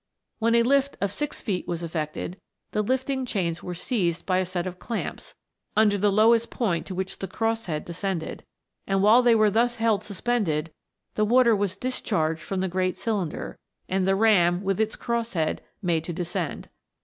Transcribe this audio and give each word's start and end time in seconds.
When 0.39 0.55
a 0.55 0.63
lift 0.63 0.97
of 0.99 1.11
six 1.11 1.41
feet 1.41 1.67
was 1.67 1.83
effected, 1.83 2.37
the 2.71 2.81
lifting 2.81 3.23
chains 3.23 3.61
were 3.61 3.75
seized 3.75 4.25
by 4.25 4.39
a 4.39 4.47
set 4.47 4.65
of 4.65 4.79
clamps, 4.79 5.35
under 5.77 5.95
the 5.95 6.11
lowest 6.11 6.49
point 6.49 6.87
to 6.87 6.95
which 6.95 7.19
the 7.19 7.27
cross 7.27 7.67
head 7.67 7.85
descended, 7.85 8.43
and 8.87 9.03
while 9.03 9.21
they 9.21 9.35
were 9.35 9.51
thus 9.51 9.75
held 9.75 10.01
suspended, 10.01 10.71
the 11.13 11.23
water 11.23 11.55
was 11.55 11.77
discharged 11.77 12.41
from 12.41 12.61
the 12.61 12.67
great 12.67 12.97
cylinder, 12.97 13.59
and 13.87 14.07
the 14.07 14.15
ram, 14.15 14.63
with 14.63 14.81
its 14.81 14.95
cross 14.95 15.33
head, 15.33 15.61
made 15.83 16.03
to 16.05 16.13
descend. 16.13 16.69